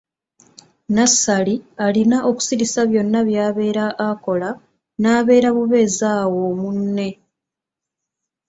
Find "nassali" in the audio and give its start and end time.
0.95-1.55